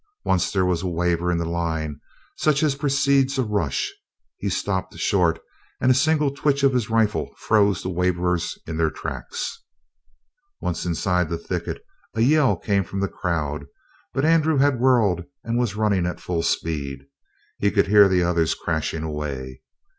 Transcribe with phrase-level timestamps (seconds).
[0.25, 1.99] Once there was a waver in the line,
[2.35, 3.93] such as precedes a rush.
[4.39, 5.39] He stopped short,
[5.79, 9.61] and a single twitch of his rifle froze the waverers in their tracks.
[10.59, 11.83] Once inside the thicket
[12.15, 13.67] a yell came from the crowd,
[14.11, 17.05] but Andrew had whirled and was running at full speed.
[17.59, 19.61] He could hear the others crashing away.